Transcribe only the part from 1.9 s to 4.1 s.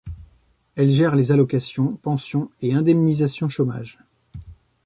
pensions et indemnisations chômage.